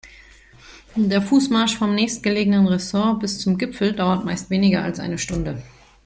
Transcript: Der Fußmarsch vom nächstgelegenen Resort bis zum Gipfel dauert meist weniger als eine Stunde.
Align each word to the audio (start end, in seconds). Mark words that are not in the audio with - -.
Der 0.95 1.21
Fußmarsch 1.21 1.77
vom 1.77 1.93
nächstgelegenen 1.93 2.65
Resort 2.65 3.19
bis 3.19 3.37
zum 3.37 3.59
Gipfel 3.59 3.93
dauert 3.93 4.25
meist 4.25 4.49
weniger 4.49 4.83
als 4.83 4.99
eine 4.99 5.19
Stunde. 5.19 5.61